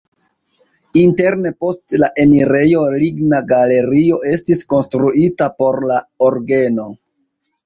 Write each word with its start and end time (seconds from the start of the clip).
Interne 1.01 1.51
post 1.65 1.95
la 2.03 2.09
enirejo 2.23 2.81
ligna 3.03 3.43
galerio 3.53 4.19
estis 4.33 4.65
konstruita 4.75 5.51
por 5.63 5.79
la 5.93 6.01
orgeno. 6.31 6.89